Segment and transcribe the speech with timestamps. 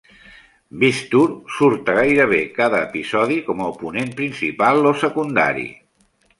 [0.83, 1.25] Beastur
[1.57, 5.71] surt a gairebé cada episodi com a oponent principal o secundari.